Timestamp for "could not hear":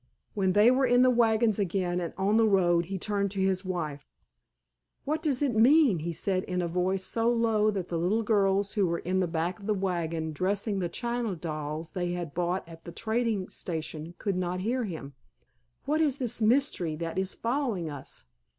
14.17-14.85